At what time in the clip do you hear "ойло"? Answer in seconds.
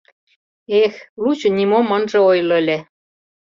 2.29-2.53